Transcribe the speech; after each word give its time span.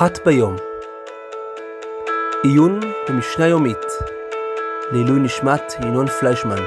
אחת 0.00 0.18
ביום. 0.26 0.56
עיון 2.42 2.80
במשנה 3.08 3.46
יומית 3.46 3.78
לעילוי 4.92 5.20
נשמת 5.20 5.62
ינון 5.82 6.06
פליישמן 6.06 6.62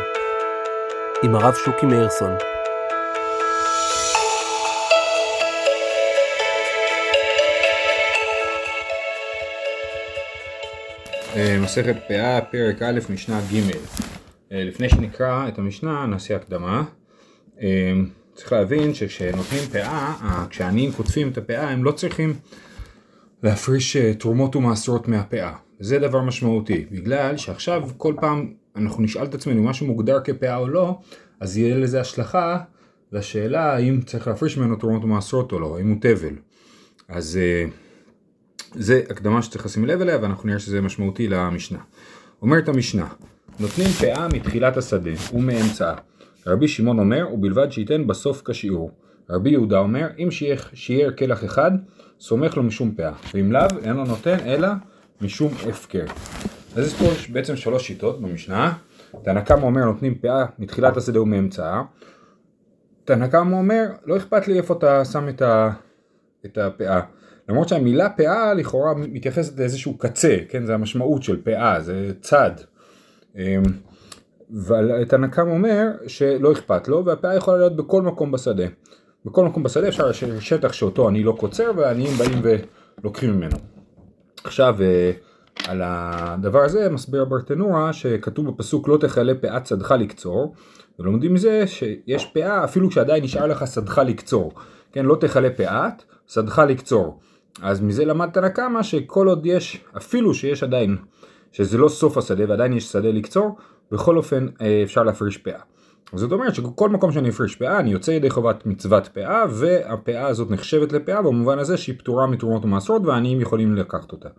עם 1.23 1.35
הרב 1.35 1.53
שוקי 1.65 1.85
מאירסון. 1.85 2.31
אה, 11.35 11.57
מסכת 11.63 11.95
פאה, 12.07 12.41
פרק 12.41 12.81
א', 12.81 12.99
משנה 13.09 13.41
ג'. 13.41 13.71
אה, 14.51 14.63
לפני 14.63 14.89
שנקרא 14.89 15.47
את 15.47 15.57
המשנה, 15.57 16.05
נעשה 16.05 16.35
הקדמה. 16.35 16.83
אה, 17.61 17.93
צריך 18.33 18.51
להבין 18.51 18.93
שכשנותנים 18.93 19.63
פאה, 19.71 20.13
כשהעניים 20.49 20.91
קוטפים 20.91 21.29
את 21.29 21.37
הפאה, 21.37 21.69
הם 21.69 21.83
לא 21.83 21.91
צריכים 21.91 22.33
להפריש 23.43 23.97
תרומות 23.97 24.55
ומעשרות 24.55 25.07
מהפאה. 25.07 25.53
זה 25.79 25.99
דבר 25.99 26.21
משמעותי, 26.21 26.85
בגלל 26.91 27.37
שעכשיו 27.37 27.83
כל 27.97 28.13
פעם 28.21 28.53
אנחנו 28.75 29.03
נשאל 29.03 29.23
את 29.23 29.33
עצמנו 29.33 29.59
אם 29.59 29.65
משהו 29.65 29.85
מוגדר 29.85 30.19
כפאה 30.23 30.57
או 30.57 30.67
לא, 30.67 30.99
אז 31.39 31.57
יהיה 31.57 31.77
לזה 31.77 32.01
השלכה 32.01 32.59
לשאלה 33.11 33.73
האם 33.73 34.01
צריך 34.01 34.27
להפריש 34.27 34.57
ממנו 34.57 34.75
תרומות 34.75 35.03
ומעשרות 35.03 35.51
או 35.51 35.59
לא, 35.59 35.77
האם 35.77 35.89
הוא 35.89 35.97
תבל. 36.01 36.35
אז 37.07 37.39
זה 38.75 39.01
הקדמה 39.09 39.41
שצריך 39.41 39.65
לשים 39.65 39.85
לב 39.85 40.01
אליה 40.01 40.17
ואנחנו 40.21 40.47
נראה 40.47 40.59
שזה 40.59 40.81
משמעותי 40.81 41.27
למשנה. 41.27 41.79
אומרת 42.41 42.69
המשנה, 42.69 43.07
נותנים 43.59 43.87
פאה 43.87 44.27
מתחילת 44.27 44.77
השדה 44.77 45.11
ומאמצעה. 45.33 45.95
רבי 46.47 46.67
שמעון 46.67 46.99
אומר, 46.99 47.27
ובלבד 47.33 47.71
שייתן 47.71 48.07
בסוף 48.07 48.41
כשיעור. 48.45 48.91
רבי 49.29 49.49
יהודה 49.49 49.79
אומר, 49.79 50.07
אם 50.17 50.29
שיער 50.73 51.11
כלח 51.11 51.43
אחד, 51.43 51.71
סומך 52.19 52.57
לו 52.57 52.63
משום 52.63 52.91
פאה, 52.95 53.13
ואם 53.33 53.51
לאו, 53.51 53.67
אינו 53.83 54.05
נותן 54.05 54.37
אלא 54.45 54.67
משום 55.21 55.53
הפקר. 55.69 56.05
אז 56.75 56.87
יש 56.87 56.93
פה 56.93 57.05
בעצם 57.33 57.55
שלוש 57.55 57.87
שיטות 57.87 58.21
במשנה. 58.21 58.73
תנא 59.23 59.41
קמא 59.41 59.61
אומר, 59.61 59.85
נותנים 59.85 60.15
פאה 60.15 60.45
מתחילת 60.59 60.97
השדה 60.97 61.21
ומאמצעה. 61.21 61.83
תנא 63.05 63.27
קמא 63.27 63.55
אומר, 63.55 63.85
לא 64.05 64.17
אכפת 64.17 64.47
לי 64.47 64.57
איפה 64.57 64.73
אתה 64.73 65.05
שם 65.05 65.29
את, 65.29 65.41
ה... 65.41 65.69
את 66.45 66.57
הפאה. 66.57 67.01
למרות 67.49 67.69
שהמילה 67.69 68.09
פאה 68.09 68.53
לכאורה 68.53 68.93
מתייחסת 68.93 69.59
לאיזשהו 69.59 69.97
קצה, 69.97 70.37
כן, 70.49 70.65
זה 70.65 70.73
המשמעות 70.73 71.23
של 71.23 71.41
פאה, 71.43 71.81
זה 71.81 72.11
צד. 72.21 72.51
אמ, 73.35 73.63
אבל 74.65 75.05
קמא 75.31 75.51
אומר 75.51 75.91
שלא 76.07 76.51
אכפת 76.51 76.87
לו, 76.87 77.05
והפאה 77.05 77.35
יכולה 77.35 77.57
להיות 77.57 77.75
בכל 77.75 78.01
מקום 78.01 78.31
בשדה. 78.31 78.65
בכל 79.25 79.45
מקום 79.45 79.63
בשדה 79.63 79.87
אפשר 79.87 80.07
לשבת 80.07 80.41
שטח 80.41 80.73
שאותו 80.73 81.09
אני 81.09 81.23
לא 81.23 81.35
קוצר, 81.39 81.71
והעניים 81.77 82.17
באים 82.17 82.41
ולוקחים 83.01 83.33
ממנו. 83.33 83.57
עכשיו, 84.43 84.75
אה, 84.81 85.11
על 85.67 85.81
הדבר 85.85 86.59
הזה 86.59 86.89
מסביר 86.89 87.25
ברטנורה 87.25 87.93
שכתוב 87.93 88.49
בפסוק 88.49 88.87
לא 88.87 88.97
תכלה 88.97 89.35
פאת 89.35 89.65
שדך 89.67 89.91
לקצור, 89.91 90.53
ולומדים 90.99 91.33
מזה 91.33 91.67
שיש 91.67 92.25
פאה 92.25 92.63
אפילו 92.63 92.89
כשעדיין 92.89 93.23
נשאר 93.23 93.47
לך 93.47 93.67
שדך 93.67 93.97
לקצור. 93.97 94.53
כן, 94.91 95.05
לא 95.05 95.15
תכלה 95.15 95.49
פאת, 95.49 96.03
שדך 96.27 96.61
לקצור. 96.67 97.19
אז 97.61 97.81
מזה 97.81 98.05
למד 98.05 98.29
תנא 98.33 98.49
קמא 98.49 98.83
שכל 98.83 99.27
עוד 99.27 99.45
יש, 99.45 99.85
אפילו 99.97 100.33
שיש 100.33 100.63
עדיין, 100.63 100.97
שזה 101.51 101.77
לא 101.77 101.89
סוף 101.89 102.17
השדה 102.17 102.43
ועדיין 102.47 102.73
יש 102.73 102.91
שדה 102.91 103.11
לקצור, 103.11 103.57
בכל 103.91 104.17
אופן 104.17 104.47
אה, 104.61 104.81
אפשר 104.83 105.03
להפריש 105.03 105.37
פאה. 105.37 105.59
זאת 106.15 106.31
אומרת 106.31 106.55
שכל 106.55 106.89
מקום 106.89 107.11
שאני 107.11 107.29
אפריש 107.29 107.55
פאה, 107.55 107.79
אני 107.79 107.91
יוצא 107.91 108.11
ידי 108.11 108.29
חובת 108.29 108.65
מצוות 108.65 109.07
פאה, 109.07 109.43
והפאה 109.49 110.27
הזאת 110.27 110.51
נחשבת 110.51 110.91
לפאה 110.91 111.21
במובן 111.21 111.59
הזה 111.59 111.77
שהיא 111.77 111.99
פטורה 111.99 112.27
מתרומות 112.27 112.65
ומעשרות 112.65 113.01
והעניים 113.05 113.41
יכולים 113.41 113.75
לקחת 113.75 114.11
אותה. 114.11 114.29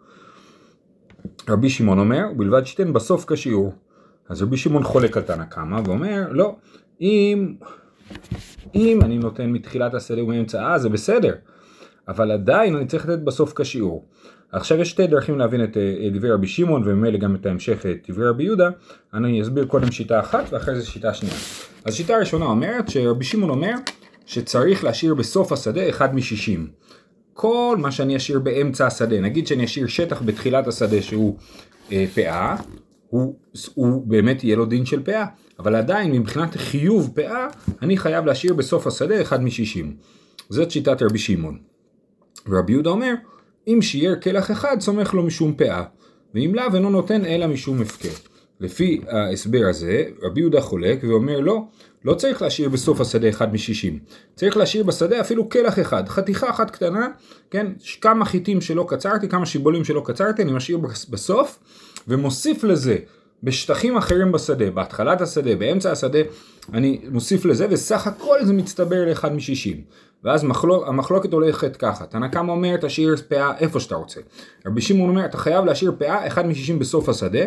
רבי 1.49 1.71
שמעון 1.71 1.99
אומר, 1.99 2.25
ובלבד 2.33 2.67
שתיתן 2.67 2.93
בסוף 2.93 3.33
כשיעור. 3.33 3.73
אז 4.29 4.43
רבי 4.43 4.57
שמעון 4.57 4.83
חולק 4.83 5.17
על 5.17 5.23
תנא 5.23 5.45
קמא 5.45 5.81
ואומר, 5.85 6.29
לא, 6.31 6.57
אם, 7.01 7.55
אם 8.75 8.99
אני 9.03 9.19
נותן 9.19 9.51
מתחילת 9.51 9.95
השדה 9.95 10.25
ומאמצעה 10.25 10.79
זה 10.79 10.89
בסדר. 10.89 11.35
אבל 12.09 12.31
עדיין 12.31 12.77
אני 12.77 12.87
צריך 12.87 13.09
לתת 13.09 13.23
בסוף 13.23 13.53
כשיעור. 13.61 14.05
עכשיו 14.53 14.81
יש 14.81 14.91
שתי 14.91 15.07
דרכים 15.07 15.39
להבין 15.39 15.65
את 15.65 15.77
אה, 15.77 16.09
דברי 16.13 16.31
רבי 16.31 16.47
שמעון 16.47 16.83
וממילא 16.87 17.19
גם 17.19 17.35
את 17.35 17.47
ההמשך 17.47 17.87
את 17.87 18.11
דברי 18.11 18.29
רבי 18.29 18.45
יהודה, 18.45 18.69
אני 19.15 19.43
אסביר 19.43 19.65
קודם 19.65 19.93
שיטה 19.93 20.21
אחת 20.21 20.45
ואחרי 20.53 20.75
זה 20.75 20.87
שיטה 20.87 21.15
שנייה. 21.15 21.35
אז 21.85 21.95
שיטה 21.95 22.17
ראשונה 22.17 22.45
אומרת 22.45 22.89
שרבי 22.89 23.25
שמעון 23.25 23.51
אומר 23.51 23.75
שצריך 24.27 24.85
להשאיר 24.85 25.15
בסוף 25.15 25.53
השדה 25.53 25.89
אחד 25.89 26.15
משישים. 26.15 26.69
כל 27.35 27.77
מה 27.81 27.93
שאני 27.93 28.17
אשאיר 28.17 28.39
באמצע 28.39 28.87
השדה, 28.87 29.21
נגיד 29.21 29.47
שאני 29.47 29.65
אשאיר 29.65 29.87
שטח 29.87 30.23
בתחילת 30.23 30.67
השדה 30.67 31.03
שהוא 31.03 31.37
אה, 31.93 32.05
פאה, 32.15 32.57
הוא, 33.09 33.37
הוא 33.75 34.07
באמת 34.07 34.45
יהיה 34.45 34.57
לו 34.57 34.65
דין 34.65 34.87
של 34.87 35.03
פאה, 35.03 35.27
אבל 35.59 35.75
עדיין 35.75 36.13
מבחינת 36.13 36.57
חיוב 36.57 37.13
פאה, 37.15 37.47
אני 37.83 37.97
חייב 37.97 38.27
להשאיר 38.27 38.55
בסוף 38.55 38.87
השדה 38.87 39.23
אחד 39.23 39.43
משישים. 39.43 39.97
זאת 40.49 40.71
שיטת 40.71 41.03
רבי 41.03 41.19
שמעון. 41.19 41.59
ורבי 42.49 42.73
יהודה 42.73 42.91
אומר, 42.91 43.15
אם 43.69 43.79
שיער 43.83 44.15
כלח 44.21 44.51
אחד 44.51 44.77
סומך 44.81 45.15
לו 45.15 45.23
משום 45.23 45.55
פאה, 45.55 45.83
ואם 46.35 46.55
לאו 46.55 46.75
אינו 46.75 46.91
נותן 46.91 47.25
אלא 47.25 47.47
משום 47.47 47.83
הפקר. 47.83 48.09
לפי 48.61 49.01
ההסבר 49.09 49.67
הזה, 49.71 50.05
רבי 50.23 50.41
יהודה 50.41 50.61
חולק 50.61 50.99
ואומר 51.03 51.41
לא, 51.41 51.63
לא 52.05 52.15
צריך 52.15 52.43
להשאיר 52.43 52.69
בסוף 52.69 53.01
השדה 53.01 53.29
אחד 53.29 53.55
משישים. 53.55 53.99
צריך 54.35 54.57
להשאיר 54.57 54.85
בשדה 54.85 55.21
אפילו 55.21 55.49
כלח 55.49 55.79
אחד, 55.79 56.09
חתיכה 56.09 56.51
אחת 56.51 56.71
קטנה, 56.71 57.09
כן, 57.51 57.67
כמה 58.01 58.25
חיטים 58.25 58.61
שלא 58.61 58.87
קצרתי, 58.89 59.29
כמה 59.29 59.47
שיבולים 59.47 59.85
שלא 59.85 60.03
קצרתי, 60.05 60.43
אני 60.43 60.53
משאיר 60.53 60.79
בסוף, 61.11 61.59
ומוסיף 62.09 62.65
לזה 62.65 62.97
בשטחים 63.45 63.97
אחרים 63.97 64.33
בשדה, 64.33 64.71
בהתחלת 64.71 65.21
השדה, 65.21 65.57
באמצע 65.57 65.93
השדה, 65.93 66.19
אני 66.73 67.01
מוסיף 67.11 67.45
לזה, 67.45 67.67
וסך 67.71 68.07
הכל 68.07 68.45
זה 68.45 68.53
מצטבר 68.53 69.05
לאחד 69.09 69.33
משישים. 69.33 69.81
ואז 70.25 70.45
מחלוק, 70.45 70.89
המחלוקת 70.89 71.33
הולכת 71.33 71.77
ככה, 71.77 72.07
תנא 72.07 72.29
קמא 72.29 72.51
אומר 72.53 72.77
תשאיר 72.77 73.15
פאה 73.29 73.59
איפה 73.59 73.81
שאתה 73.81 73.95
רוצה. 73.95 74.21
רבי 74.67 74.81
שמעון 74.81 75.11
אומר 75.11 75.25
אתה 75.25 75.39
חייב 75.39 75.65
להשאיר 75.65 75.93
פאה 75.99 76.27
אחד 76.27 76.47
משישים 76.47 76.79
בסוף 76.79 77.09
השדה, 77.09 77.45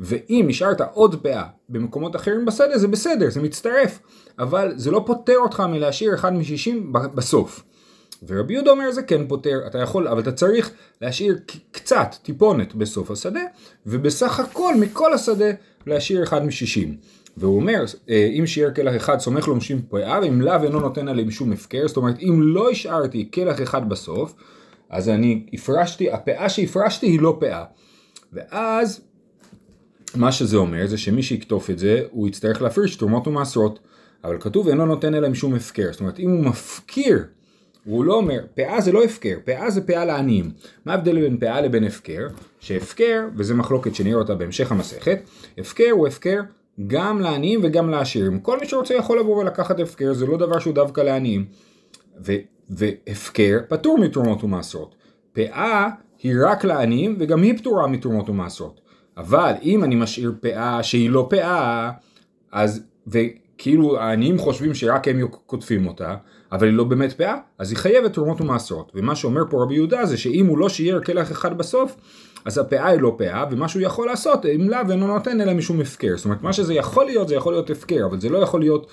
ואם 0.00 0.46
השארת 0.50 0.80
עוד 0.80 1.22
פאה 1.22 1.44
במקומות 1.68 2.16
אחרים 2.16 2.44
בשדה 2.44 2.78
זה 2.78 2.88
בסדר, 2.88 3.30
זה 3.30 3.42
מצטרף, 3.42 3.98
אבל 4.38 4.72
זה 4.76 4.90
לא 4.90 5.02
פוטר 5.06 5.36
אותך 5.36 5.60
מלהשאיר 5.60 6.14
אחד 6.14 6.32
משישים 6.32 6.92
בסוף. 6.92 7.64
ורבי 8.28 8.54
יהודה 8.54 8.70
אומר 8.70 8.92
זה 8.92 9.02
כן 9.02 9.28
פותר, 9.28 9.60
אתה 9.66 9.78
יכול, 9.78 10.08
אבל 10.08 10.20
אתה 10.20 10.32
צריך 10.32 10.70
להשאיר 11.00 11.38
קצת, 11.70 12.14
טיפונת 12.22 12.74
בסוף 12.74 13.10
השדה, 13.10 13.40
ובסך 13.86 14.40
הכל 14.40 14.74
מכל 14.74 15.14
השדה 15.14 15.50
להשאיר 15.86 16.22
אחד 16.22 16.44
משישים. 16.44 16.96
והוא 17.36 17.56
אומר, 17.56 17.84
אה, 18.10 18.28
אם 18.38 18.46
שיער 18.46 18.74
כלח 18.74 18.96
אחד 18.96 19.18
סומך 19.18 19.48
לו 19.48 19.56
משום 19.56 19.82
פאה, 19.88 20.18
ואם 20.22 20.40
לאו 20.40 20.62
אינו 20.62 20.80
נותן 20.80 21.08
עליהם 21.08 21.30
שום 21.30 21.52
הפקר, 21.52 21.88
זאת 21.88 21.96
אומרת 21.96 22.18
אם 22.22 22.40
לא 22.42 22.70
השארתי 22.70 23.28
כלח 23.34 23.62
אחד 23.62 23.88
בסוף, 23.88 24.34
אז 24.90 25.08
אני 25.08 25.46
הפרשתי, 25.52 26.10
הפאה 26.10 26.48
שהפרשתי 26.48 27.06
היא 27.06 27.20
לא 27.20 27.36
פאה. 27.40 27.64
ואז 28.32 29.00
מה 30.14 30.32
שזה 30.32 30.56
אומר 30.56 30.86
זה 30.86 30.98
שמי 30.98 31.22
שיקטוף 31.22 31.70
את 31.70 31.78
זה, 31.78 32.02
הוא 32.10 32.28
יצטרך 32.28 32.62
להפריש 32.62 32.96
תרומות 32.96 33.28
ומעשרות. 33.28 33.78
אבל 34.24 34.36
כתוב 34.40 34.68
אינו 34.68 34.86
נותן 34.86 35.14
עליהם 35.14 35.34
שום 35.34 35.54
הפקר. 35.54 35.88
זאת 35.92 36.00
אומרת 36.00 36.18
אם 36.18 36.30
הוא 36.30 36.44
מפקיר 36.44 37.24
הוא 37.84 38.04
לא 38.04 38.14
אומר, 38.14 38.40
פאה 38.54 38.80
זה 38.80 38.92
לא 38.92 39.04
הפקר, 39.04 39.36
פאה 39.44 39.70
זה 39.70 39.86
פאה 39.86 40.04
לעניים. 40.04 40.50
מה 40.84 40.92
ההבדל 40.92 41.20
בין 41.20 41.38
פאה 41.38 41.60
לבין 41.60 41.84
הפקר? 41.84 42.28
שהפקר, 42.60 43.28
וזה 43.36 43.54
מחלוקת 43.54 43.94
שנראה 43.94 44.18
אותה 44.18 44.34
בהמשך 44.34 44.72
המסכת, 44.72 45.18
הפקר 45.58 45.90
הוא 45.90 46.06
הפקר 46.06 46.40
גם 46.86 47.20
לעניים 47.20 47.60
וגם 47.62 47.90
לעשירים. 47.90 48.40
כל 48.40 48.60
מי 48.60 48.66
שרוצה 48.68 48.94
יכול 48.94 49.20
לבוא 49.20 49.36
ולקחת 49.36 49.80
הפקר, 49.80 50.12
זה 50.12 50.26
לא 50.26 50.36
דבר 50.36 50.58
שהוא 50.58 50.74
דווקא 50.74 51.00
לעניים. 51.00 51.44
ו- 52.26 52.32
והפקר 52.70 53.58
פטור 53.68 53.98
מתרומות 53.98 54.44
ומעשרות. 54.44 54.94
פאה 55.32 55.88
היא 56.22 56.34
רק 56.46 56.64
לעניים 56.64 57.16
וגם 57.18 57.42
היא 57.42 57.58
פטורה 57.58 57.86
מתרומות 57.86 58.28
ומעשרות. 58.28 58.80
אבל 59.16 59.52
אם 59.62 59.84
אני 59.84 59.94
משאיר 59.94 60.32
פאה 60.40 60.82
שהיא 60.82 61.10
לא 61.10 61.26
פאה, 61.30 61.90
אז, 62.52 62.82
וכאילו 63.60 64.00
העניים 64.00 64.38
חושבים 64.38 64.74
שרק 64.74 65.08
הם 65.08 65.26
קוטפים 65.46 65.86
אותה, 65.86 66.16
אבל 66.52 66.66
היא 66.66 66.74
לא 66.74 66.84
באמת 66.84 67.12
פאה, 67.12 67.36
אז 67.58 67.70
היא 67.70 67.78
חייבת 67.78 68.12
תרומות 68.12 68.40
ומעשרות. 68.40 68.92
ומה 68.94 69.16
שאומר 69.16 69.42
פה 69.50 69.62
רבי 69.62 69.74
יהודה 69.74 70.06
זה 70.06 70.16
שאם 70.16 70.46
הוא 70.46 70.58
לא 70.58 70.68
שיער 70.68 71.00
כלח 71.00 71.32
אחד 71.32 71.58
בסוף, 71.58 71.96
אז 72.44 72.58
הפאה 72.58 72.86
היא 72.86 73.00
לא 73.00 73.14
פאה, 73.18 73.44
ומה 73.50 73.68
שהוא 73.68 73.82
יכול 73.82 74.06
לעשות, 74.06 74.46
אם 74.46 74.70
לאו 74.70 74.78
אינו 74.90 75.06
נותן 75.06 75.40
אלא 75.40 75.54
משום 75.54 75.80
הפקר. 75.80 76.16
זאת 76.16 76.24
אומרת, 76.24 76.42
מה 76.42 76.52
שזה 76.52 76.74
יכול 76.74 77.04
להיות, 77.04 77.28
זה 77.28 77.34
יכול 77.34 77.52
להיות 77.52 77.70
הפקר, 77.70 78.06
אבל 78.06 78.20
זה 78.20 78.28
לא 78.28 78.38
יכול 78.38 78.60
להיות 78.60 78.86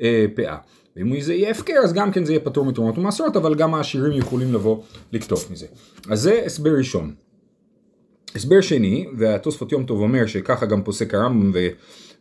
אה, 0.00 0.26
פאה. 0.34 0.56
ואם 0.96 1.20
זה 1.20 1.34
יהיה 1.34 1.50
הפקר, 1.50 1.78
אז 1.84 1.92
גם 1.92 2.12
כן 2.12 2.24
זה 2.24 2.32
יהיה 2.32 2.40
פטור 2.40 2.64
מתרומות 2.64 2.98
ומעשרות, 2.98 3.36
אבל 3.36 3.54
גם 3.54 3.74
העשירים 3.74 4.12
יכולים 4.12 4.54
לבוא 4.54 4.82
לקטוף 5.12 5.50
מזה. 5.50 5.66
אז 6.10 6.20
זה 6.20 6.42
הסבר 6.46 6.70
ראשון. 6.78 7.14
הסבר 8.34 8.60
שני, 8.60 9.06
והתוספות 9.16 9.72
יום 9.72 9.84
טוב 9.84 10.00
אומר 10.00 10.26
שככה 10.26 10.66
גם 10.66 10.82
פוסק 10.82 11.14
הרמב"ם 11.14 11.52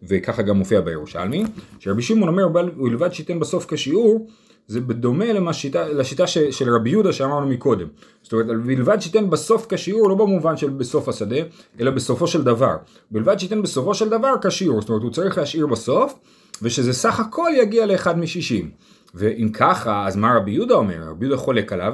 וככה 0.04 0.42
גם 0.42 0.58
מופיע 0.58 0.82
בירושלמי, 0.82 1.44
שרבי 1.80 2.02
שמעון 2.02 2.30
אומר, 2.30 2.48
ובלבד 2.48 3.14
שייתן 3.14 3.40
בסוף 3.40 3.66
כשיעור, 3.74 4.28
זה 4.68 4.82
בדומה 4.82 5.34
למשיטה, 5.34 5.88
לשיטה 5.88 6.28
ש, 6.28 6.38
של 6.38 6.76
רבי 6.76 6.90
יהודה 6.90 7.14
שאמרנו 7.14 7.48
מקודם. 7.48 7.88
זאת 8.24 8.34
אומרת, 8.34 8.46
בלבד 8.48 9.02
שייתן 9.02 9.30
בסוף 9.30 9.66
כשיעור, 9.70 10.10
לא 10.10 10.16
במובן 10.16 10.58
של 10.58 10.70
בסוף 10.70 11.10
השדה, 11.10 11.36
אלא 11.80 11.92
בסופו 11.92 12.28
של 12.28 12.44
דבר. 12.44 12.76
בלבד 13.12 13.40
שייתן 13.40 13.62
בסופו 13.62 13.94
של 13.94 14.10
דבר 14.10 14.34
כשיעור, 14.42 14.82
זאת 14.82 14.90
אומרת, 14.90 15.04
הוא 15.04 15.12
צריך 15.12 15.38
להשאיר 15.38 15.68
בסוף, 15.68 16.14
ושזה 16.62 16.94
סך 16.94 17.20
הכל 17.20 17.50
יגיע 17.58 17.86
לאחד 17.86 18.20
משישים. 18.20 18.70
ואם 19.16 19.50
ככה, 19.54 20.08
אז 20.08 20.16
מה 20.16 20.38
רבי 20.38 20.52
יהודה 20.52 20.76
אומר? 20.76 20.98
רבי 21.10 21.26
יהודה 21.26 21.42
חולק 21.42 21.74
עליו. 21.74 21.94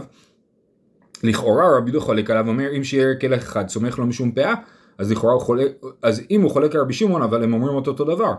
לכאורה 1.24 1.78
רבי 1.78 1.92
יהודה 1.92 2.06
חולק 2.06 2.30
עליו, 2.30 2.48
אומר 2.48 2.78
אם 2.78 2.84
שיהיה 2.84 3.16
כלך 3.16 3.44
אחד 3.44 3.70
סומך 3.70 4.00
לו 4.00 4.06
משום 4.06 4.32
פאה, 4.32 4.54
אז 4.98 5.12
לכאורה 5.12 5.34
הוא 5.34 5.42
חולק, 5.42 5.72
אז 6.02 6.22
אם 6.32 6.42
הוא 6.42 6.52
חולק 6.52 6.76
על 6.76 6.82
רבי 6.82 6.94
שמעון, 6.94 7.22
אבל 7.22 7.44
הם 7.44 7.54
אומרים 7.54 7.76
אותו 7.76 7.92
אותו 7.92 8.04
דבר. 8.04 8.34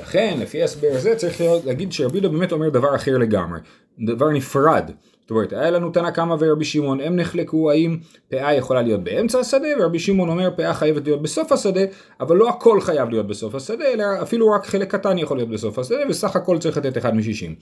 לכן, 0.00 0.36
לפי 0.40 0.62
ההסבר 0.62 0.88
הזה, 0.92 1.14
צריך 1.16 1.40
להגיד 1.64 1.92
שרבי 1.92 2.18
יהודה 2.18 2.28
באמת 2.28 2.52
אומר 2.52 2.68
דבר 2.68 2.94
אחר 2.96 3.18
לגמרי, 3.18 3.60
דבר 3.98 4.30
נפרד. 4.30 4.90
זאת 5.22 5.30
אומרת, 5.30 5.52
היה 5.52 5.70
לנו 5.70 5.90
תנא 5.90 6.10
קמא 6.10 6.36
ורבי 6.38 6.64
שמעון, 6.64 7.00
הם 7.00 7.16
נחלקו 7.16 7.70
האם 7.70 7.98
פאה 8.28 8.54
יכולה 8.54 8.82
להיות 8.82 9.04
באמצע 9.04 9.38
השדה, 9.38 9.68
ורבי 9.80 9.98
שמעון 9.98 10.28
אומר 10.28 10.50
פאה 10.56 10.74
חייבת 10.74 11.04
להיות 11.04 11.22
בסוף 11.22 11.52
השדה, 11.52 11.80
אבל 12.20 12.36
לא 12.36 12.48
הכל 12.48 12.80
חייב 12.80 13.10
להיות 13.10 13.26
בסוף 13.26 13.54
השדה, 13.54 13.84
אלא 13.84 14.04
אפילו 14.22 14.50
רק 14.50 14.66
חלק 14.66 14.90
קטן 14.90 15.18
יכול 15.18 15.36
להיות 15.36 15.48
בסוף 15.48 15.78
השדה, 15.78 15.98
וסך 16.08 16.36
הכל 16.36 16.58
צריך 16.58 16.76
לתת 16.76 16.98
אחד 16.98 17.16
משישים. 17.16 17.54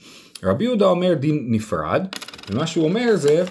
רבי 0.43 0.63
יהודה 0.63 0.85
אומר 0.85 1.13
דין 1.13 1.45
נפרד, 1.49 2.07
ומה 2.49 2.67
שהוא 2.67 2.83
אומר 2.83 3.15
זה, 3.15 3.43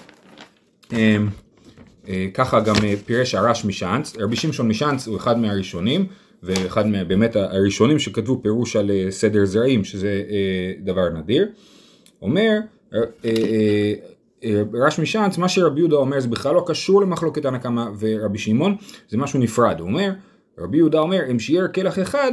ככה 2.33 2.59
גם 2.59 2.75
אה, 2.83 2.93
פירש 3.05 3.35
הרש 3.35 3.65
משאנץ, 3.65 4.17
רבי 4.19 4.35
שמשון 4.35 4.67
משאנץ 4.67 5.07
הוא 5.07 5.17
אחד 5.17 5.39
מהראשונים, 5.39 6.05
ואחד 6.43 6.87
מה, 6.87 7.03
באמת 7.03 7.35
הראשונים 7.35 7.99
שכתבו 7.99 8.41
פירוש 8.41 8.75
על 8.75 8.91
אה, 8.91 9.11
סדר 9.11 9.45
זרעים, 9.45 9.83
שזה 9.83 10.23
דבר 10.83 11.09
נדיר. 11.09 11.47
אומר, 12.21 12.59
רש 14.73 14.99
משאנץ, 14.99 15.37
מה 15.37 15.49
שרבי 15.49 15.79
יהודה 15.79 15.95
אומר 15.95 16.19
זה 16.19 16.27
בכלל 16.27 16.55
לא 16.55 16.63
קשור 16.67 17.01
למחלוקת 17.01 17.45
הנקמה 17.45 17.89
ורבי 17.99 18.37
שמעון, 18.37 18.75
זה 19.09 19.17
משהו 19.17 19.39
נפרד. 19.39 19.79
הוא 19.79 19.87
אומר, 19.87 20.11
רבי 20.59 20.77
יהודה 20.77 20.99
אומר, 20.99 21.19
אם 21.31 21.39
שיער 21.39 21.67
כלח 21.67 21.99
אחד, 21.99 22.31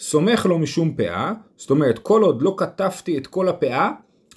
סומך 0.00 0.46
לו 0.46 0.58
משום 0.58 0.94
פאה, 0.96 1.32
זאת 1.56 1.70
אומרת, 1.70 1.98
כל 1.98 2.22
עוד 2.22 2.42
לא 2.42 2.54
כתבתי 2.56 3.18
את 3.18 3.26
כל 3.26 3.48
הפאה, 3.48 3.90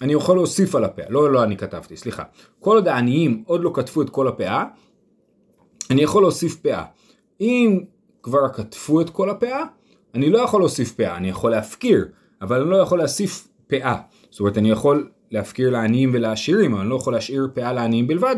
אני 0.04 0.14
יכול 0.14 0.38
להוסיף 0.38 0.76
על 0.76 0.84
הפאה, 0.84 1.06
לא, 1.10 1.32
לא 1.32 1.44
אני 1.44 1.58
כתבתי, 1.58 1.98
סליחה. 1.98 2.24
כל 2.60 2.76
עוד 2.76 2.88
העניים 2.88 3.44
עוד 3.46 3.64
לא 3.64 3.72
כתבו 3.74 4.02
את 4.02 4.10
כל 4.10 4.28
הפאה, 4.28 4.66
אני 5.90 6.02
יכול 6.04 6.24
להוסיף 6.24 6.56
פאה. 6.56 6.84
אם 7.42 7.80
כבר 8.24 8.50
כתבו 8.54 9.02
את 9.02 9.10
כל 9.10 9.30
הפאה, 9.30 9.64
אני 10.16 10.30
לא 10.30 10.40
יכול 10.40 10.62
להוסיף 10.62 10.92
פאה, 10.92 11.18
אני 11.18 11.30
יכול 11.30 11.52
להפקיר, 11.52 12.06
אבל 12.42 12.62
אני 12.62 12.70
לא 12.70 12.76
יכול 12.76 12.98
להוסיף 12.98 13.48
פאה. 13.68 13.96
זאת 14.30 14.40
אומרת, 14.40 14.58
אני 14.58 14.72
יכול 14.72 15.10
להפקיר 15.32 15.70
לעניים 15.70 16.12
ולעשירים, 16.14 16.74
אבל 16.74 16.82
אני 16.82 16.90
לא 16.90 16.96
יכול 16.96 17.14
להשאיר 17.14 17.48
פאה 17.54 17.74
לעניים 17.74 18.08
בלבד, 18.08 18.36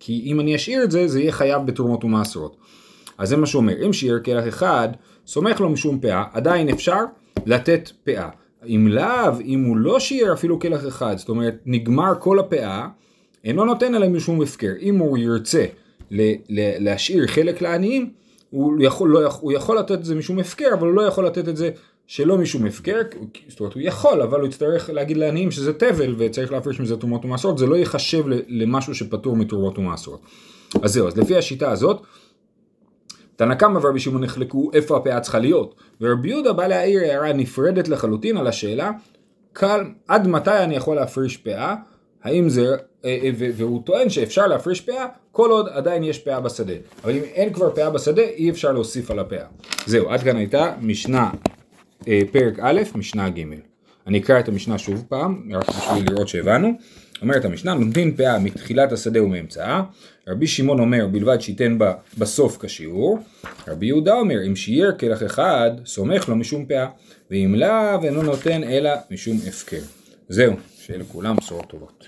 כי 0.00 0.22
אם 0.26 0.40
אני 0.40 0.56
אשאיר 0.56 0.84
את 0.84 0.90
זה, 0.90 1.08
זה 1.08 1.20
יהיה 1.20 1.32
חייב 1.32 1.66
בתרומות 1.66 2.04
ומעשרות. 2.04 2.56
אז 3.18 3.28
זה 3.28 3.36
מה 3.36 3.46
שהוא 3.46 3.60
אומר, 3.60 3.86
אם 3.86 3.92
שיער 3.92 4.20
כלח 4.20 4.48
אחד, 4.48 4.88
סומך 5.26 5.60
לו 5.60 5.68
משום 5.68 6.00
פאה, 6.00 6.24
עדיין 6.32 6.68
אפשר 6.68 7.00
לתת 7.46 7.90
פאה. 8.04 8.28
אם 8.66 8.88
לאו, 8.88 9.40
אם 9.44 9.64
הוא 9.64 9.76
לא 9.76 10.00
שיער 10.00 10.32
אפילו 10.32 10.60
כלח 10.60 10.86
אחד, 10.86 11.18
זאת 11.18 11.28
אומרת, 11.28 11.58
נגמר 11.66 12.12
כל 12.18 12.38
הפאה, 12.38 12.88
אינו 13.44 13.64
נותן 13.64 13.94
עליהם 13.94 14.16
משום 14.16 14.42
הפקר. 14.42 14.72
אם 14.80 14.98
הוא 14.98 15.18
ירצה 15.18 15.66
ל- 16.10 16.32
ל- 16.48 16.84
להשאיר 16.84 17.26
חלק 17.26 17.62
לעניים, 17.62 18.10
הוא 18.50 18.82
יכול, 18.82 19.10
לא, 19.10 19.20
הוא 19.40 19.52
יכול 19.52 19.78
לתת 19.78 19.92
את 19.92 20.04
זה 20.04 20.14
משום 20.14 20.38
הפקר, 20.38 20.68
אבל 20.74 20.86
הוא 20.86 20.94
לא 20.94 21.02
יכול 21.02 21.26
לתת 21.26 21.48
את 21.48 21.56
זה 21.56 21.70
שלא 22.06 22.38
משום 22.38 22.66
הפקר, 22.66 23.00
זאת 23.48 23.60
אומרת 23.60 23.74
הוא 23.74 23.82
יכול, 23.82 24.22
אבל 24.22 24.40
הוא 24.40 24.48
יצטרך 24.48 24.90
להגיד 24.90 25.16
לעניים 25.16 25.50
שזה 25.50 25.72
תבל 25.72 26.14
וצריך 26.18 26.52
להפריש 26.52 26.80
מזה 26.80 26.96
תרומות 26.96 27.24
ומעשרות, 27.24 27.58
זה 27.58 27.66
לא 27.66 27.76
ייחשב 27.76 28.24
למשהו 28.48 28.94
שפטור 28.94 29.36
מתרומות 29.36 29.78
ומעשרות. 29.78 30.20
אז 30.82 30.92
זהו, 30.92 31.08
אז 31.08 31.16
לפי 31.16 31.36
השיטה 31.36 31.70
הזאת, 31.70 32.02
תנא 33.36 33.54
קמא 33.54 33.78
ורבי 33.82 34.00
שמעון 34.00 34.24
נחלקו 34.24 34.70
איפה 34.74 34.96
הפאה 34.96 35.20
צריכה 35.20 35.38
להיות, 35.38 35.74
ורבי 36.00 36.28
יהודה 36.28 36.52
בא 36.52 36.66
להעיר 36.66 37.00
הערה 37.00 37.32
נפרדת 37.32 37.88
לחלוטין 37.88 38.36
על 38.36 38.46
השאלה, 38.46 38.90
קל, 39.52 39.84
עד 40.08 40.28
מתי 40.28 40.58
אני 40.58 40.76
יכול 40.76 40.96
להפריש 40.96 41.36
פאה, 41.36 41.74
האם 42.24 42.48
זה, 42.48 42.76
אה, 43.04 43.18
אה, 43.22 43.30
והוא 43.36 43.82
טוען 43.84 44.08
שאפשר 44.08 44.46
להפריש 44.46 44.80
פאה 44.80 45.06
כל 45.32 45.50
עוד 45.50 45.68
עדיין 45.68 46.04
יש 46.04 46.18
פאה 46.18 46.40
בשדה, 46.40 46.74
אבל 47.04 47.12
אם 47.12 47.22
אין 47.22 47.52
כבר 47.52 47.70
פאה 47.70 47.90
בשדה 47.90 48.22
אי 48.22 48.50
אפשר 48.50 48.72
להוסיף 48.72 49.10
על 49.10 49.18
הפאה. 49.18 49.44
זהו, 49.86 50.10
עד 50.10 50.22
כאן 50.22 50.36
הייתה 50.36 50.74
משנה 50.80 51.30
אה, 52.08 52.20
פרק 52.32 52.58
א', 52.62 52.80
משנה 52.94 53.28
ג'. 53.28 53.42
אני 54.06 54.18
אקרא 54.18 54.40
את 54.40 54.48
המשנה 54.48 54.78
שוב 54.78 55.04
פעם, 55.08 55.48
רק 55.52 55.68
בשביל 55.68 56.10
לראות 56.10 56.28
שהבנו. 56.28 56.72
אומרת 57.22 57.44
המשנה, 57.44 57.74
נותנים 57.74 58.16
פאה 58.16 58.38
מתחילת 58.38 58.92
השדה 58.92 59.22
ומאמצעה, 59.22 59.82
רבי 60.28 60.46
שמעון 60.46 60.80
אומר 60.80 61.06
בלבד 61.06 61.40
שייתן 61.40 61.78
בה 61.78 61.94
בסוף 62.18 62.64
כשיעור, 62.64 63.18
רבי 63.68 63.86
יהודה 63.86 64.14
אומר 64.14 64.46
אם 64.46 64.56
שיער 64.56 64.92
כלח 64.98 65.22
אחד, 65.22 65.70
סומך 65.86 66.28
לו 66.28 66.36
משום 66.36 66.66
פאה, 66.66 66.86
ואם 67.30 67.54
לאו 67.54 68.04
אינו 68.04 68.22
נותן 68.22 68.64
אלא 68.64 68.90
משום 69.10 69.36
הפקר. 69.48 69.82
זהו, 70.28 70.52
שיהיה 70.78 71.00
לכולם 71.00 71.36
בשורות 71.36 71.68
טובות. 71.68 72.04